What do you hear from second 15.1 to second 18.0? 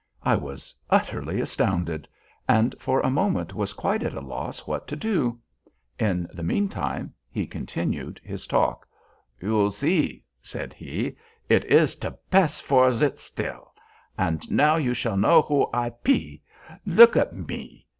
know who I pe. Look at me!